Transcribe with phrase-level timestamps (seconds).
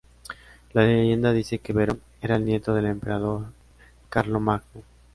[0.73, 3.53] La leyenda dice que Verón era el nieto del emperador
[4.09, 4.81] Carlomagno.